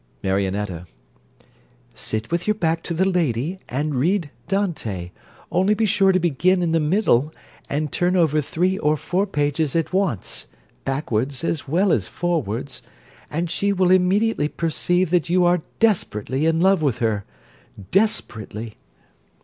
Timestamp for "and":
3.69-3.93, 7.69-7.91, 13.29-13.47